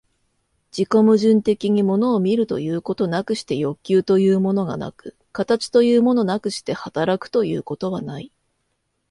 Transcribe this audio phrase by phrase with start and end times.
[0.75, 8.31] 自己矛盾的に物を見るということなくして欲求というものがなく、形というものなくして働くということはない。